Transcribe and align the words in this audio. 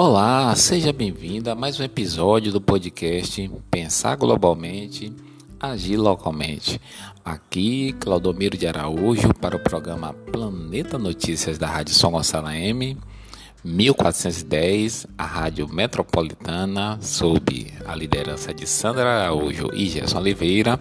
Olá, 0.00 0.54
seja 0.54 0.92
bem-vindo 0.92 1.50
a 1.50 1.56
mais 1.56 1.80
um 1.80 1.82
episódio 1.82 2.52
do 2.52 2.60
podcast 2.60 3.50
Pensar 3.68 4.14
Globalmente, 4.14 5.12
Agir 5.58 5.96
Localmente. 5.96 6.80
Aqui, 7.24 7.92
Claudomiro 7.94 8.56
de 8.56 8.68
Araújo, 8.68 9.34
para 9.34 9.56
o 9.56 9.58
programa 9.58 10.12
Planeta 10.12 10.96
Notícias 10.98 11.58
da 11.58 11.66
Rádio 11.66 11.96
São 11.96 12.12
Gonçalo 12.12 12.48
M, 12.48 12.96
1410, 13.64 15.08
a 15.18 15.26
Rádio 15.26 15.66
Metropolitana, 15.66 16.96
sob 17.02 17.66
a 17.84 17.92
liderança 17.92 18.54
de 18.54 18.68
Sandra 18.68 19.02
Araújo 19.02 19.68
e 19.74 19.88
Gerson 19.88 20.20
Oliveira, 20.20 20.78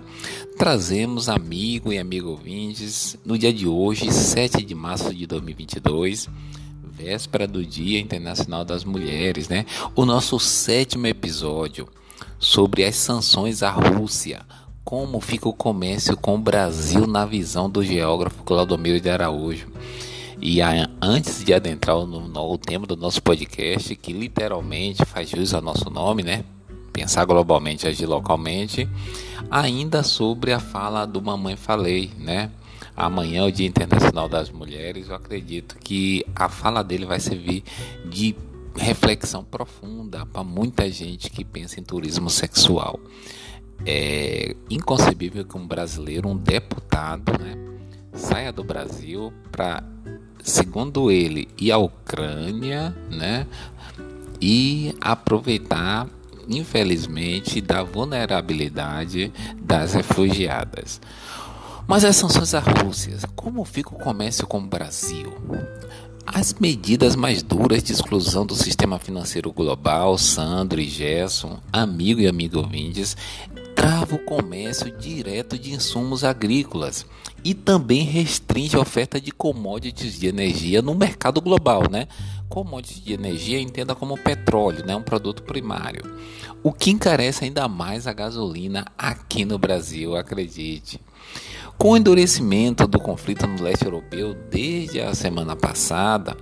trazemos 0.59 1.28
amigo 1.28 1.92
e 1.92 1.98
amigo 1.98 2.30
ouvintes 2.30 3.18
no 3.26 3.36
dia 3.36 3.52
de 3.52 3.68
hoje, 3.68 4.12
7 4.12 4.64
de 4.64 4.76
março 4.76 5.12
de 5.12 5.26
2022 5.26 6.30
véspera 6.98 7.48
do 7.48 7.64
Dia 7.64 8.00
Internacional 8.00 8.66
das 8.66 8.84
Mulheres, 8.84 9.48
né? 9.48 9.66
O 9.96 10.04
nosso 10.04 10.40
sétimo 10.40 11.06
episódio 11.06 11.88
sobre 12.40 12.84
as 12.84 12.96
sanções 12.96 13.62
à 13.62 13.70
Rússia. 13.70 14.42
Como 14.84 15.22
fica 15.22 15.48
o 15.48 15.54
comércio 15.54 16.18
com 16.18 16.36
o 16.36 16.40
Brasil 16.40 17.06
na 17.06 17.23
visão 17.26 17.70
do 17.70 17.84
geógrafo 17.84 18.44
Claudomiro 18.44 19.00
de 19.00 19.10
Araújo. 19.10 19.68
E 20.42 20.60
antes 21.02 21.44
de 21.44 21.54
adentrar 21.54 21.98
no, 21.98 22.28
no 22.28 22.58
tema 22.58 22.88
do 22.88 22.96
nosso 22.96 23.22
podcast, 23.22 23.95
que 23.95 24.14
literalmente 24.14 25.06
faz 25.06 25.30
jus 25.30 25.54
ao 25.54 25.62
nosso 25.62 25.90
nome, 25.90 26.23
né? 26.23 26.44
Pensar 26.92 27.26
globalmente, 27.26 27.88
agir 27.88 28.08
localmente, 28.08 28.90
ainda 29.52 30.02
sobre 30.02 30.52
a 30.52 30.59
fala 30.59 31.06
do 31.06 31.22
Mamãe 31.22 31.56
Falei, 31.56 32.12
né? 32.18 32.50
Amanhã 32.98 33.44
é 33.44 33.48
o 33.48 33.52
Dia 33.52 33.67
Internacional 33.67 34.28
das 34.28 34.50
Mulheres. 34.50 35.08
Eu 35.08 35.16
acredito 35.16 35.78
que 35.78 36.26
a 36.36 36.50
fala 36.50 36.84
dele 36.84 37.06
vai 37.06 37.20
servir 37.20 37.64
de 38.03 38.36
reflexão 38.76 39.44
profunda 39.44 40.26
para 40.26 40.44
muita 40.44 40.90
gente 40.90 41.30
que 41.30 41.45
pensa 41.45 41.80
em 41.80 41.84
turismo 41.84 42.28
sexual. 42.28 43.00
É 43.86 44.56
inconcebível 44.68 45.45
que 45.45 45.56
um 45.56 45.68
brasileiro, 45.68 46.28
um 46.28 46.36
deputado, 46.36 47.31
né, 47.40 47.56
saia 48.14 48.52
do 48.52 48.64
Brasil 48.64 49.31
para, 49.52 49.84
segundo 50.42 51.12
ele, 51.12 51.48
ir 51.56 51.72
à 51.72 51.78
Ucrânia, 51.78 52.95
né, 53.12 53.45
e 54.42 54.95
aproveitar, 55.00 56.08
infelizmente, 56.48 57.62
da 57.62 57.84
vulnerabilidade 57.84 59.31
das 59.62 59.94
refugiadas. 59.94 61.00
Mas 61.88 62.04
as 62.04 62.18
sanções 62.18 62.54
à 62.54 62.60
Rússia, 62.60 63.18
como 63.34 63.64
fica 63.64 63.96
o 63.96 63.98
comércio 63.98 64.46
com 64.46 64.58
o 64.58 64.68
Brasil? 64.68 65.34
As 66.26 66.54
medidas 66.54 67.16
mais 67.16 67.42
duras 67.42 67.82
de 67.82 67.94
exclusão 67.94 68.46
do 68.46 68.56
sistema 68.56 69.00
financeiro 69.00 69.54
global, 69.54 70.18
Sandro 70.18 70.82
e 70.82 70.90
Gerson, 70.90 71.62
amigo 71.72 72.20
e 72.20 72.28
amigo 72.28 72.58
ouvintes, 72.58 73.16
trava 73.74 74.16
o 74.16 74.26
comércio 74.26 74.92
direto 74.92 75.58
de 75.58 75.72
insumos 75.72 76.26
agrícolas 76.26 77.06
e 77.42 77.54
também 77.54 78.04
restringe 78.04 78.76
a 78.76 78.82
oferta 78.82 79.22
de 79.22 79.32
commodities 79.32 80.20
de 80.20 80.28
energia 80.28 80.82
no 80.82 80.94
mercado 80.94 81.40
global, 81.40 81.84
né? 81.90 82.10
Commodities 82.50 83.02
de 83.02 83.14
energia 83.14 83.62
entenda 83.62 83.96
como 83.96 84.18
petróleo, 84.18 84.86
né? 84.86 84.94
Um 84.94 85.02
produto 85.02 85.42
primário. 85.44 86.04
O 86.62 86.74
que 86.74 86.92
encarece 86.92 87.46
ainda 87.46 87.66
mais 87.70 88.08
a 88.08 88.12
gasolina 88.12 88.86
aqui 88.98 89.46
no 89.46 89.58
Brasil, 89.58 90.18
acredite. 90.18 91.00
Com 91.78 91.92
o 91.92 91.97
endurecimento 91.97 92.88
do 92.88 93.00
conflito 93.00 93.45
no 93.45 93.61
leste 93.61 93.86
europeu 93.86 94.33
desde 94.50 95.00
a 95.00 95.13
semana 95.13 95.56
passada, 95.56 96.35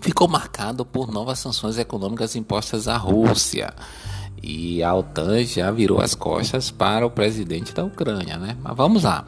ficou 0.00 0.26
marcado 0.26 0.84
por 0.84 1.12
novas 1.12 1.38
sanções 1.38 1.78
econômicas 1.78 2.34
impostas 2.34 2.88
à 2.88 2.96
Rússia. 2.96 3.72
E 4.42 4.82
a 4.82 4.92
OTAN 4.92 5.44
já 5.44 5.70
virou 5.70 6.00
as 6.00 6.16
costas 6.16 6.72
para 6.72 7.06
o 7.06 7.10
presidente 7.10 7.72
da 7.72 7.84
Ucrânia, 7.84 8.36
né? 8.36 8.56
Mas 8.60 8.76
vamos 8.76 9.04
lá. 9.04 9.24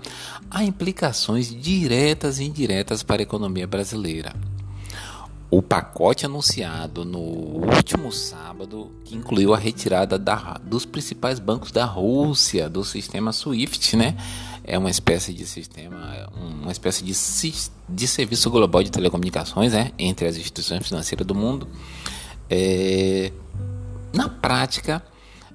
Há 0.51 0.65
implicações 0.65 1.55
diretas 1.55 2.41
e 2.41 2.45
indiretas 2.45 3.05
para 3.05 3.23
a 3.23 3.25
economia 3.25 3.69
brasileira. 3.69 4.35
O 5.49 5.63
pacote 5.63 6.27
anunciado 6.27 7.05
no 7.05 7.21
último 7.21 8.11
sábado, 8.11 8.91
que 9.05 9.15
incluiu 9.15 9.55
a 9.55 9.57
retirada 9.57 10.19
da, 10.19 10.59
dos 10.65 10.85
principais 10.85 11.39
bancos 11.39 11.71
da 11.71 11.85
Rússia 11.85 12.69
do 12.69 12.83
sistema 12.83 13.33
SWIFT, 13.33 13.97
né? 13.97 14.17
É 14.65 14.79
uma 14.79 14.91
espécie 14.91 15.33
de 15.33 15.47
sistema, 15.47 16.29
uma 16.63 16.73
espécie 16.73 17.05
de, 17.05 17.13
de 17.89 18.09
serviço 18.09 18.51
global 18.51 18.83
de 18.83 18.91
telecomunicações 18.91 19.73
né, 19.73 19.93
entre 19.99 20.27
as 20.27 20.37
instituições 20.37 20.87
financeiras 20.87 21.27
do 21.27 21.35
mundo. 21.35 21.69
É, 22.49 23.31
na 24.13 24.29
prática, 24.29 25.03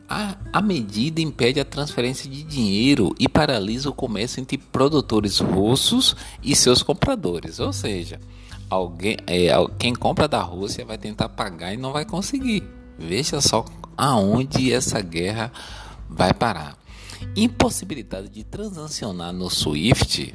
a, 0.07 0.35
a 0.53 0.61
medida 0.61 1.21
impede 1.21 1.59
a 1.59 1.65
transferência 1.65 2.29
de 2.29 2.43
dinheiro 2.43 3.15
e 3.19 3.27
paralisa 3.27 3.89
o 3.89 3.93
comércio 3.93 4.39
entre 4.39 4.57
produtores 4.57 5.39
russos 5.39 6.15
e 6.43 6.55
seus 6.55 6.83
compradores. 6.83 7.59
Ou 7.59 7.73
seja, 7.73 8.19
alguém, 8.69 9.17
é, 9.25 9.49
quem 9.77 9.95
compra 9.95 10.27
da 10.27 10.41
Rússia 10.41 10.85
vai 10.85 10.97
tentar 10.97 11.29
pagar 11.29 11.73
e 11.73 11.77
não 11.77 11.91
vai 11.91 12.05
conseguir. 12.05 12.63
Veja 12.97 13.41
só 13.41 13.65
aonde 13.97 14.71
essa 14.71 15.01
guerra 15.01 15.51
vai 16.09 16.33
parar 16.33 16.78
impossibilidade 17.35 18.29
de 18.29 18.43
transacionar 18.43 19.33
no 19.33 19.49
SWIFT, 19.49 20.33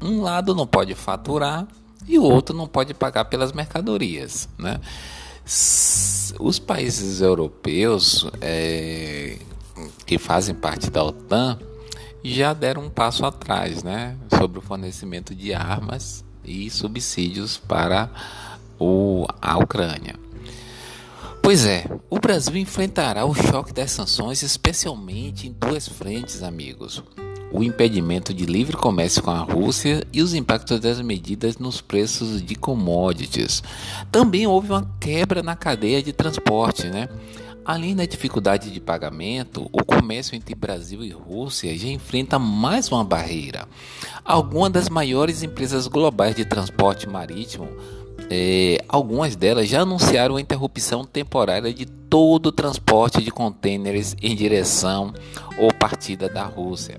um 0.00 0.22
lado 0.22 0.54
não 0.54 0.66
pode 0.66 0.94
faturar 0.94 1.66
e 2.06 2.18
o 2.18 2.24
outro 2.24 2.56
não 2.56 2.66
pode 2.66 2.94
pagar 2.94 3.26
pelas 3.26 3.52
mercadorias. 3.52 4.48
Né? 4.58 4.80
Os 6.40 6.58
países 6.58 7.20
europeus 7.20 8.26
é, 8.40 9.38
que 10.06 10.18
fazem 10.18 10.54
parte 10.54 10.90
da 10.90 11.02
OTAN 11.02 11.58
já 12.24 12.52
deram 12.52 12.84
um 12.84 12.90
passo 12.90 13.24
atrás 13.26 13.82
né, 13.82 14.16
sobre 14.38 14.58
o 14.58 14.62
fornecimento 14.62 15.34
de 15.34 15.52
armas 15.52 16.24
e 16.44 16.70
subsídios 16.70 17.58
para 17.58 18.10
o, 18.78 19.26
a 19.40 19.58
Ucrânia. 19.58 20.14
Pois 21.42 21.66
é, 21.66 21.84
o 22.08 22.20
Brasil 22.20 22.56
enfrentará 22.56 23.26
o 23.26 23.34
choque 23.34 23.72
das 23.72 23.90
sanções, 23.90 24.42
especialmente 24.42 25.48
em 25.48 25.52
duas 25.52 25.88
frentes, 25.88 26.40
amigos: 26.40 27.02
o 27.50 27.64
impedimento 27.64 28.32
de 28.32 28.46
livre 28.46 28.76
comércio 28.76 29.20
com 29.20 29.32
a 29.32 29.40
Rússia 29.40 30.06
e 30.12 30.22
os 30.22 30.34
impactos 30.34 30.78
das 30.78 31.00
medidas 31.00 31.58
nos 31.58 31.80
preços 31.80 32.40
de 32.40 32.54
commodities. 32.54 33.60
Também 34.10 34.46
houve 34.46 34.70
uma 34.70 34.88
quebra 35.00 35.42
na 35.42 35.56
cadeia 35.56 36.00
de 36.00 36.12
transporte, 36.12 36.86
né? 36.86 37.08
Além 37.64 37.94
da 37.94 38.06
dificuldade 38.06 38.70
de 38.70 38.80
pagamento, 38.80 39.68
o 39.72 39.84
comércio 39.84 40.36
entre 40.36 40.54
Brasil 40.54 41.04
e 41.04 41.10
Rússia 41.10 41.76
já 41.76 41.88
enfrenta 41.88 42.38
mais 42.38 42.90
uma 42.90 43.04
barreira. 43.04 43.68
Algumas 44.24 44.72
das 44.72 44.88
maiores 44.88 45.42
empresas 45.42 45.88
globais 45.88 46.34
de 46.34 46.44
transporte 46.44 47.08
marítimo 47.08 47.68
é, 48.34 48.78
algumas 48.88 49.36
delas 49.36 49.68
já 49.68 49.82
anunciaram 49.82 50.36
a 50.36 50.40
interrupção 50.40 51.04
temporária 51.04 51.72
de 51.72 51.84
todo 51.84 52.46
o 52.46 52.52
transporte 52.52 53.22
de 53.22 53.30
contêineres 53.30 54.16
em 54.22 54.34
direção 54.34 55.12
ou 55.58 55.72
partida 55.74 56.30
da 56.30 56.44
Rússia. 56.44 56.98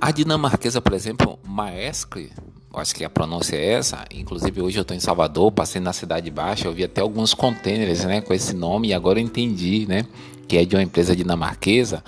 A 0.00 0.10
dinamarquesa, 0.10 0.80
por 0.80 0.94
exemplo, 0.94 1.38
Maersk, 1.46 2.30
acho 2.74 2.94
que 2.94 3.04
a 3.04 3.10
pronúncia 3.10 3.56
é 3.56 3.72
essa, 3.72 4.06
inclusive 4.10 4.62
hoje 4.62 4.78
eu 4.78 4.82
estou 4.82 4.96
em 4.96 5.00
Salvador, 5.00 5.52
passei 5.52 5.80
na 5.80 5.92
Cidade 5.92 6.30
Baixa, 6.30 6.66
eu 6.66 6.72
vi 6.72 6.84
até 6.84 7.02
alguns 7.02 7.34
contêineres 7.34 8.04
né, 8.04 8.22
com 8.22 8.32
esse 8.32 8.54
nome 8.54 8.88
e 8.88 8.94
agora 8.94 9.18
eu 9.18 9.24
entendi 9.24 9.86
né, 9.86 10.06
que 10.46 10.56
é 10.56 10.64
de 10.64 10.76
uma 10.76 10.82
empresa 10.82 11.14
dinamarquesa, 11.14 12.02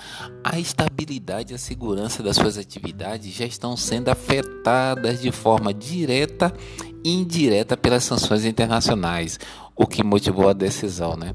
a 0.44 0.58
estabilidade 0.58 1.52
e 1.52 1.56
a 1.56 1.58
segurança 1.58 2.22
das 2.22 2.36
suas 2.36 2.56
atividades 2.56 3.34
já 3.34 3.44
estão 3.44 3.76
sendo 3.76 4.08
afetadas 4.08 5.20
de 5.20 5.32
forma 5.32 5.74
direta 5.74 6.54
indireta 7.04 7.76
pelas 7.76 8.04
sanções 8.04 8.44
internacionais, 8.44 9.38
o 9.74 9.86
que 9.86 10.02
motivou 10.02 10.48
a 10.48 10.52
decisão, 10.52 11.16
né? 11.16 11.34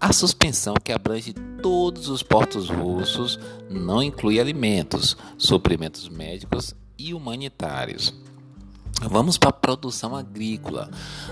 A 0.00 0.12
suspensão, 0.12 0.74
que 0.82 0.92
abrange 0.92 1.32
todos 1.62 2.08
os 2.08 2.22
portos 2.22 2.68
russos, 2.68 3.38
não 3.70 4.02
inclui 4.02 4.38
alimentos, 4.38 5.16
suprimentos 5.38 6.08
médicos 6.08 6.74
e 6.98 7.14
humanitários. 7.14 8.14
Vamos 9.02 9.36
para 9.36 9.50
a 9.50 9.52
produção 9.52 10.16
agrícola. 10.16 10.90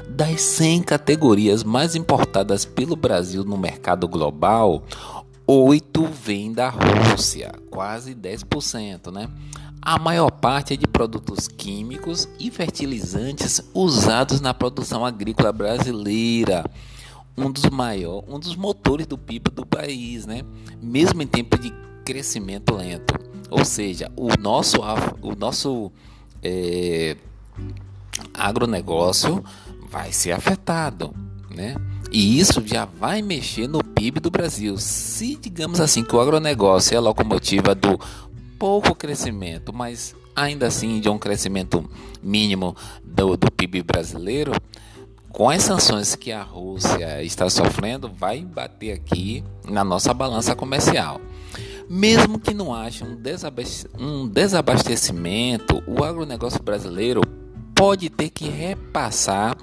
Das 0.09 0.41
100 0.41 0.83
categorias 0.83 1.65
mais 1.65 1.95
importadas 1.95 2.65
pelo 2.65 2.95
Brasil 2.95 3.45
no 3.45 3.57
mercado 3.57 4.07
global, 4.07 4.83
8 5.47 6.07
vêm 6.07 6.53
da 6.53 6.71
Rússia, 6.71 7.53
quase 7.71 8.15
10%, 8.15 9.13
né? 9.13 9.29
A 9.83 9.99
maior 9.99 10.31
parte 10.31 10.73
é 10.73 10.77
de 10.77 10.87
produtos 10.87 11.47
químicos 11.47 12.27
e 12.41 12.51
fertilizantes 12.51 13.61
usados 13.75 14.41
na 14.41 14.55
produção 14.55 15.05
agrícola 15.05 15.53
brasileira. 15.53 16.65
Um 17.37 17.51
dos 17.51 17.65
maiores, 17.65 18.25
um 18.27 18.39
dos 18.39 18.57
motores 18.57 19.07
do 19.07 19.19
PIB 19.19 19.51
do 19.51 19.67
país, 19.67 20.25
né? 20.25 20.43
Mesmo 20.81 21.21
em 21.21 21.27
tempo 21.27 21.59
de 21.59 21.71
crescimento 22.03 22.75
lento. 22.75 23.13
Ou 23.51 23.65
seja, 23.65 24.11
o 24.17 24.29
nosso, 24.41 24.79
o 25.21 25.37
nosso 25.37 25.93
é, 26.43 27.19
agronegócio 28.33 29.45
vai 29.91 30.13
ser 30.13 30.33
afetado, 30.33 31.15
né? 31.51 31.75
E 32.15 32.39
isso 32.39 32.63
já 32.65 32.85
vai 32.85 33.21
mexer 33.21 33.67
no 33.67 33.83
PIB 33.83 34.21
do 34.21 34.31
Brasil. 34.31 34.79
Se 34.79 35.35
digamos 35.35 35.81
assim 35.81 36.05
que 36.05 36.15
o 36.15 36.21
agronegócio 36.21 36.95
é 36.95 36.97
a 36.97 37.01
locomotiva 37.01 37.75
do 37.75 37.99
pouco 38.57 38.95
crescimento, 38.95 39.73
mas 39.73 40.15
ainda 40.37 40.69
assim 40.69 41.01
de 41.01 41.09
um 41.09 41.19
crescimento 41.19 41.85
mínimo 42.23 42.77
do, 43.03 43.37
do 43.37 43.51
PIB 43.51 43.83
brasileiro, 43.83 44.53
com 45.29 45.51
as 45.51 45.65
sanções 45.65 46.15
que 46.15 46.31
a 46.31 46.45
Rússia 46.45 47.21
está 47.25 47.51
sofrendo, 47.51 48.09
vai 48.09 48.45
bater 48.45 48.93
aqui 48.93 49.43
na 49.69 49.83
nossa 49.83 50.15
balança 50.15 50.55
comercial. 50.55 51.21
Mesmo 51.91 52.39
que 52.39 52.55
não 52.55 52.73
haja 52.73 53.05
um 53.05 53.17
desabastecimento, 54.29 55.83
o 55.85 56.05
agronegócio 56.05 56.63
brasileiro 56.63 57.23
pode 57.75 58.09
ter 58.09 58.31
que 58.31 58.49
repassar 58.49 59.57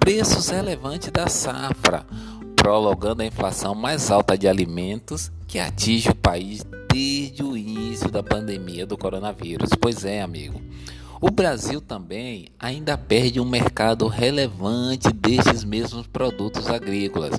preços 0.00 0.48
relevantes 0.48 1.10
da 1.10 1.28
safra, 1.28 2.06
prolongando 2.56 3.22
a 3.22 3.26
inflação 3.26 3.74
mais 3.74 4.10
alta 4.10 4.36
de 4.36 4.48
alimentos 4.48 5.30
que 5.46 5.58
atinge 5.58 6.08
o 6.08 6.14
país 6.14 6.64
desde 6.90 7.44
o 7.44 7.56
início 7.56 8.10
da 8.10 8.22
pandemia 8.22 8.86
do 8.86 8.96
coronavírus. 8.96 9.70
Pois 9.78 10.04
é, 10.04 10.22
amigo. 10.22 10.60
O 11.20 11.30
Brasil 11.30 11.82
também 11.82 12.48
ainda 12.58 12.96
perde 12.96 13.38
um 13.40 13.44
mercado 13.44 14.08
relevante 14.08 15.12
destes 15.12 15.62
mesmos 15.62 16.06
produtos 16.06 16.66
agrícolas. 16.66 17.36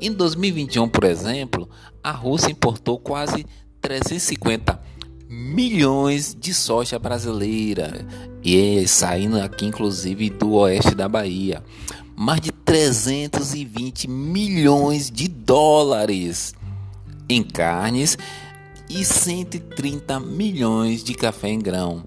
Em 0.00 0.12
2021, 0.12 0.88
por 0.88 1.04
exemplo, 1.04 1.70
a 2.02 2.10
Rússia 2.10 2.50
importou 2.50 2.98
quase 2.98 3.46
350 3.80 4.80
milhões 5.30 6.36
de 6.38 6.52
soja 6.52 6.98
brasileira 6.98 8.04
e 8.42 8.84
saindo 8.88 9.40
aqui 9.40 9.64
inclusive 9.64 10.28
do 10.28 10.54
oeste 10.54 10.92
da 10.92 11.08
Bahia. 11.08 11.62
Mais 12.16 12.40
de 12.40 12.50
320 12.50 14.10
milhões 14.10 15.08
de 15.08 15.28
dólares 15.28 16.52
em 17.28 17.44
carnes 17.44 18.18
e 18.88 19.04
130 19.04 20.18
milhões 20.18 21.04
de 21.04 21.14
café 21.14 21.48
em 21.48 21.60
grão. 21.60 22.02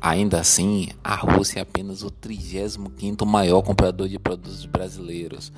Ainda 0.00 0.40
assim, 0.40 0.88
a 1.02 1.16
Rússia 1.16 1.58
é 1.58 1.62
apenas 1.62 2.02
o 2.02 2.10
35º 2.10 3.26
maior 3.26 3.60
comprador 3.60 4.08
de 4.08 4.18
produtos 4.18 4.64
brasileiros. 4.64 5.52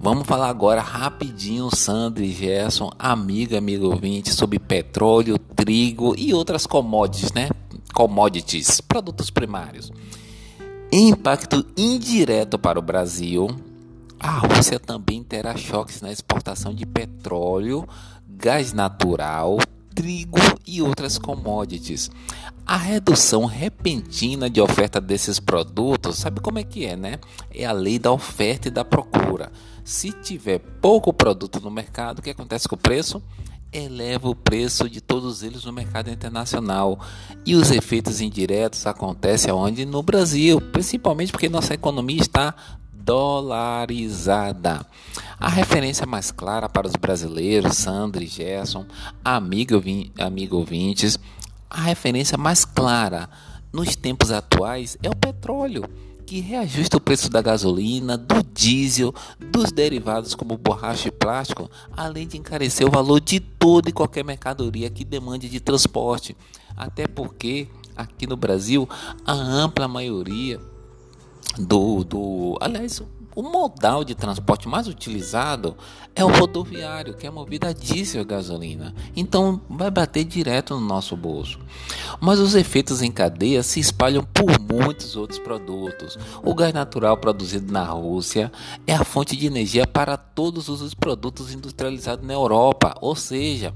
Vamos 0.00 0.28
falar 0.28 0.48
agora 0.48 0.80
rapidinho, 0.80 1.74
Sandro 1.74 2.22
e 2.22 2.30
Gerson, 2.30 2.88
amigo 2.96 3.56
amigo 3.56 3.86
ouvinte, 3.86 4.32
sobre 4.32 4.56
petróleo, 4.60 5.36
trigo 5.56 6.14
e 6.16 6.32
outras 6.32 6.66
commodities, 6.66 7.32
né? 7.32 7.48
Commodities, 7.92 8.80
produtos 8.80 9.28
primários. 9.28 9.92
Impacto 10.92 11.66
indireto 11.76 12.56
para 12.56 12.78
o 12.78 12.82
Brasil. 12.82 13.48
A 14.20 14.38
Rússia 14.38 14.78
também 14.78 15.24
terá 15.24 15.56
choques 15.56 16.00
na 16.00 16.12
exportação 16.12 16.72
de 16.72 16.86
petróleo, 16.86 17.86
gás 18.28 18.72
natural, 18.72 19.58
trigo 19.98 20.38
e 20.64 20.80
outras 20.80 21.18
commodities. 21.18 22.08
A 22.64 22.76
redução 22.76 23.46
repentina 23.46 24.48
de 24.48 24.60
oferta 24.60 25.00
desses 25.00 25.40
produtos, 25.40 26.18
sabe 26.18 26.40
como 26.40 26.60
é 26.60 26.62
que 26.62 26.86
é, 26.86 26.94
né? 26.94 27.18
É 27.52 27.64
a 27.64 27.72
lei 27.72 27.98
da 27.98 28.12
oferta 28.12 28.68
e 28.68 28.70
da 28.70 28.84
procura. 28.84 29.50
Se 29.82 30.12
tiver 30.12 30.60
pouco 30.80 31.12
produto 31.12 31.60
no 31.60 31.68
mercado, 31.68 32.20
o 32.20 32.22
que 32.22 32.30
acontece 32.30 32.68
com 32.68 32.76
o 32.76 32.78
preço? 32.78 33.20
Eleva 33.72 34.28
o 34.28 34.36
preço 34.36 34.88
de 34.88 35.00
todos 35.00 35.42
eles 35.42 35.64
no 35.64 35.72
mercado 35.72 36.10
internacional. 36.10 37.00
E 37.44 37.56
os 37.56 37.72
efeitos 37.72 38.20
indiretos 38.20 38.86
acontecem 38.86 39.52
onde? 39.52 39.84
No 39.84 40.00
Brasil, 40.00 40.60
principalmente 40.60 41.32
porque 41.32 41.48
nossa 41.48 41.74
economia 41.74 42.20
está 42.20 42.54
dolarizada. 43.08 44.84
A 45.40 45.48
referência 45.48 46.04
mais 46.04 46.30
clara 46.30 46.68
para 46.68 46.86
os 46.86 46.92
brasileiros, 46.92 47.78
Sandra 47.78 48.22
e 48.22 48.26
Gerson, 48.26 48.84
amigo, 49.24 49.82
amigo 50.18 50.56
ouvintes, 50.58 51.18
a 51.70 51.80
referência 51.80 52.36
mais 52.36 52.66
clara 52.66 53.30
nos 53.72 53.96
tempos 53.96 54.30
atuais 54.30 54.98
é 55.02 55.08
o 55.08 55.16
petróleo, 55.16 55.88
que 56.26 56.40
reajusta 56.40 56.98
o 56.98 57.00
preço 57.00 57.30
da 57.30 57.40
gasolina, 57.40 58.18
do 58.18 58.42
diesel, 58.42 59.14
dos 59.40 59.72
derivados 59.72 60.34
como 60.34 60.58
borracha 60.58 61.08
e 61.08 61.10
plástico, 61.10 61.70
além 61.96 62.28
de 62.28 62.36
encarecer 62.36 62.86
o 62.86 62.90
valor 62.90 63.22
de 63.22 63.40
toda 63.40 63.88
e 63.88 63.92
qualquer 63.92 64.22
mercadoria 64.22 64.90
que 64.90 65.02
demande 65.02 65.48
de 65.48 65.60
transporte. 65.60 66.36
Até 66.76 67.06
porque 67.06 67.68
aqui 67.96 68.26
no 68.26 68.36
Brasil 68.36 68.86
a 69.24 69.32
ampla 69.32 69.88
maioria 69.88 70.60
do, 71.56 72.04
do 72.04 72.58
aliás, 72.60 73.00
o 73.38 73.42
modal 73.42 74.02
de 74.02 74.16
transporte 74.16 74.66
mais 74.66 74.88
utilizado 74.88 75.76
é 76.12 76.24
o 76.24 76.28
rodoviário, 76.28 77.14
que 77.14 77.24
é 77.24 77.30
movido 77.30 77.68
a 77.68 77.72
diesel 77.72 78.22
e 78.22 78.24
gasolina. 78.24 78.92
Então 79.14 79.60
vai 79.70 79.92
bater 79.92 80.24
direto 80.24 80.74
no 80.74 80.80
nosso 80.80 81.16
bolso. 81.16 81.60
Mas 82.20 82.40
os 82.40 82.56
efeitos 82.56 83.00
em 83.00 83.12
cadeia 83.12 83.62
se 83.62 83.78
espalham 83.78 84.24
por 84.24 84.58
muitos 84.60 85.14
outros 85.14 85.38
produtos. 85.38 86.18
O 86.42 86.52
gás 86.52 86.74
natural 86.74 87.16
produzido 87.16 87.72
na 87.72 87.84
Rússia 87.84 88.50
é 88.84 88.94
a 88.94 89.04
fonte 89.04 89.36
de 89.36 89.46
energia 89.46 89.86
para 89.86 90.16
todos 90.16 90.68
os 90.68 90.92
produtos 90.92 91.54
industrializados 91.54 92.26
na 92.26 92.34
Europa, 92.34 92.96
ou 93.00 93.14
seja, 93.14 93.72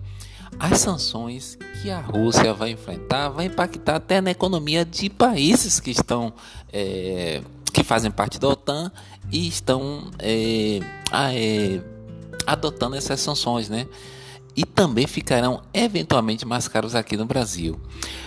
as 0.58 0.78
sanções 0.78 1.56
que 1.80 1.88
a 1.88 2.00
Rússia 2.00 2.52
vai 2.52 2.70
enfrentar 2.70 3.28
vai 3.28 3.46
impactar 3.46 3.94
até 3.94 4.20
na 4.20 4.32
economia 4.32 4.84
de 4.84 5.08
países 5.08 5.78
que 5.78 5.92
estão 5.92 6.32
é, 6.72 7.42
que 7.72 7.82
fazem 7.82 8.10
parte 8.10 8.38
da 8.38 8.48
OTAN 8.48 8.92
e 9.30 9.48
estão 9.48 10.10
é, 10.18 10.80
é, 11.12 11.80
adotando 12.46 12.96
essas 12.96 13.20
sanções, 13.20 13.68
né? 13.68 13.86
E 14.54 14.66
também 14.66 15.06
ficarão 15.06 15.62
eventualmente 15.72 16.44
mais 16.44 16.68
caros 16.68 16.94
aqui 16.94 17.16
no 17.16 17.24
Brasil. 17.24 17.80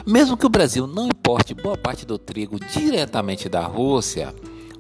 Mesmo 0.06 0.36
que 0.36 0.46
o 0.46 0.50
Brasil 0.50 0.88
não 0.88 1.08
importe 1.08 1.54
boa 1.54 1.78
parte 1.78 2.06
do 2.06 2.18
trigo 2.18 2.60
diretamente 2.60 3.48
da 3.48 3.62
Rússia, 3.62 4.34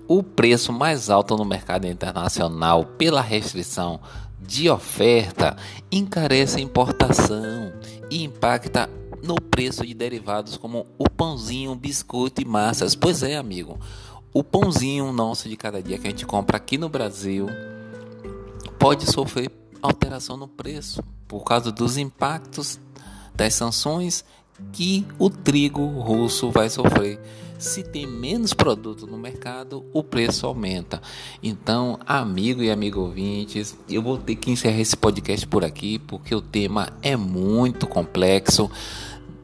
o 0.07 0.23
preço 0.23 0.73
mais 0.73 1.09
alto 1.09 1.37
no 1.37 1.45
mercado 1.45 1.85
internacional 1.85 2.85
pela 2.85 3.21
restrição 3.21 3.99
de 4.41 4.69
oferta 4.69 5.55
encarece 5.91 6.57
a 6.57 6.61
importação 6.61 7.71
e 8.09 8.23
impacta 8.23 8.89
no 9.23 9.35
preço 9.35 9.85
de 9.85 9.93
derivados 9.93 10.55
como 10.55 10.85
o 10.97 11.09
pãozinho, 11.09 11.75
biscoito 11.75 12.41
e 12.41 12.45
massas. 12.45 12.95
Pois 12.95 13.23
é, 13.23 13.35
amigo, 13.35 13.79
o 14.35 14.43
pãozinho 14.43 15.13
nosso 15.13 15.47
de 15.47 15.55
cada 15.55 15.81
dia 15.81 15.97
que 15.97 16.07
a 16.07 16.09
gente 16.09 16.25
compra 16.25 16.57
aqui 16.57 16.77
no 16.77 16.89
Brasil 16.89 17.47
pode 18.77 19.09
sofrer 19.09 19.49
alteração 19.81 20.35
no 20.35 20.45
preço 20.45 21.01
por 21.25 21.45
causa 21.45 21.71
dos 21.71 21.95
impactos 21.95 22.77
das 23.33 23.53
sanções 23.53 24.25
que 24.73 25.07
o 25.17 25.29
trigo 25.29 25.85
russo 25.85 26.51
vai 26.51 26.69
sofrer. 26.69 27.17
Se 27.57 27.81
tem 27.81 28.05
menos 28.05 28.53
produto 28.53 29.07
no 29.07 29.17
mercado, 29.17 29.85
o 29.93 30.03
preço 30.03 30.45
aumenta. 30.45 31.01
Então, 31.41 31.97
amigo 32.05 32.61
e 32.61 32.69
amigo 32.69 32.99
ouvintes, 32.99 33.77
eu 33.87 34.01
vou 34.01 34.17
ter 34.17 34.35
que 34.35 34.51
encerrar 34.51 34.81
esse 34.81 34.97
podcast 34.97 35.47
por 35.47 35.63
aqui 35.63 35.97
porque 35.97 36.35
o 36.35 36.41
tema 36.41 36.89
é 37.01 37.15
muito 37.15 37.87
complexo. 37.87 38.69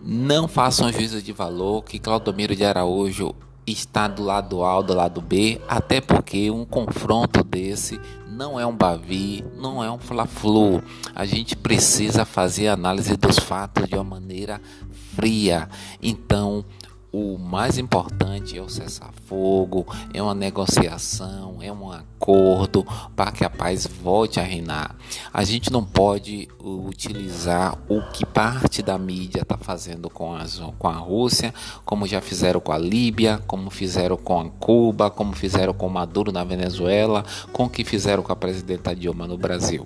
Não 0.03 0.50
façam 0.50 0.91
juízo 0.91 1.21
de 1.21 1.31
valor 1.31 1.81
que 1.86 1.98
Claudomiro 1.98 2.53
de 2.53 2.65
Araújo 2.65 3.33
está 3.65 4.08
do 4.08 4.24
lado 4.24 4.63
A 4.63 4.77
ou 4.77 4.84
do 4.84 4.94
lado 4.94 5.22
B, 5.22 5.62
até 5.68 6.01
porque 6.01 6.50
um 6.50 6.65
confronto 6.65 7.44
desse 7.44 8.00
não 8.27 8.60
é 8.60 8.65
um 8.65 8.75
Bavi, 8.75 9.44
não 9.58 9.84
é 9.84 9.91
um 9.91 10.00
Fla-Flu. 10.00 10.82
A 11.13 11.25
gente 11.25 11.56
precisa 11.56 12.25
fazer 12.25 12.70
análise 12.70 13.15
dos 13.15 13.38
fatos 13.38 13.88
de 13.88 13.96
uma 13.96 14.03
maneira 14.03 14.60
fria. 15.15 15.70
Então, 16.01 16.65
o 17.12 17.38
mais 17.38 17.77
importante 17.77 18.58
é 18.58 18.62
o 18.62 18.70
cessar-fogo, 18.70 19.86
é 20.13 20.22
uma 20.22 20.34
negociação, 20.34 21.58
é 21.62 21.70
um 21.70 21.91
acordo 21.91 22.86
para 23.15 23.34
que 23.34 23.44
a 23.44 23.50
paz 23.50 23.86
volte 23.86 24.39
a 24.39 24.44
reinar. 24.44 24.96
A 25.34 25.44
gente 25.44 25.70
não 25.74 25.84
pode 25.84 26.48
utilizar 26.58 27.77
o 27.89 28.01
que 28.13 28.25
parte 28.25 28.82
da 28.82 28.98
mídia 28.98 29.41
está 29.41 29.58
fazendo 29.58 30.10
com, 30.10 30.34
as, 30.34 30.62
com 30.80 30.88
a 30.88 30.94
Rússia, 30.94 31.53
como 31.84 32.08
já 32.08 32.22
fizeram 32.22 32.62
com 32.62 32.72
a 32.72 32.77
Líbia, 32.77 33.44
como 33.46 33.70
fizeram 33.70 34.15
com 34.15 34.39
a 34.39 34.50
Cuba, 34.50 35.10
como 35.10 35.34
fizeram 35.34 35.74
com 35.74 35.89
Maduro 35.89 36.32
na 36.32 36.46
Venezuela, 36.46 37.25
com 37.51 37.65
o 37.65 37.70
que 37.70 37.84
fizeram 37.84 38.24
com 38.24 38.32
a 38.32 38.38
presidenta 38.38 38.96
Dilma 38.96 39.27
no 39.27 39.38
Brasil. 39.38 39.86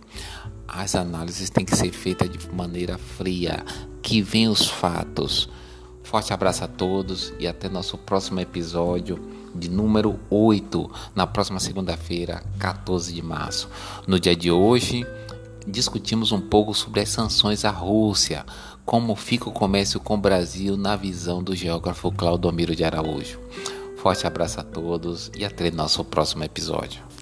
As 0.67 0.93
análises 0.93 1.49
têm 1.49 1.65
que 1.65 1.75
ser 1.75 1.91
feitas 1.91 2.29
de 2.29 2.53
maneira 2.53 2.99
fria, 2.99 3.65
que 4.03 4.21
venham 4.21 4.51
os 4.51 4.67
fatos 4.67 5.49
Forte 6.05 6.31
abraço 6.31 6.63
a 6.63 6.67
todos 6.67 7.33
e 7.39 7.47
até 7.47 7.67
nosso 7.67 7.97
próximo 7.97 8.39
episódio 8.39 9.19
de 9.55 9.69
número 9.69 10.19
8, 10.29 10.89
na 11.15 11.25
próxima 11.25 11.59
segunda-feira, 11.59 12.43
14 12.59 13.11
de 13.11 13.23
março. 13.23 13.67
No 14.05 14.19
dia 14.19 14.35
de 14.35 14.51
hoje, 14.51 15.05
discutimos 15.65 16.31
um 16.31 16.39
pouco 16.39 16.75
sobre 16.75 17.01
as 17.01 17.09
sanções 17.09 17.65
à 17.65 17.71
Rússia, 17.71 18.45
como 18.85 19.15
fica 19.15 19.49
o 19.49 19.51
comércio 19.51 19.99
com 19.99 20.13
o 20.13 20.21
Brasil 20.21 20.77
na 20.77 20.95
visão 20.95 21.41
do 21.41 21.55
geógrafo 21.55 22.11
Claudomiro 22.11 22.75
de 22.75 22.83
Araújo. 22.83 23.39
Forte 23.97 24.27
abraço 24.27 24.59
a 24.59 24.63
todos 24.63 25.31
e 25.35 25.43
até 25.43 25.71
nosso 25.71 26.05
próximo 26.05 26.43
episódio. 26.43 27.14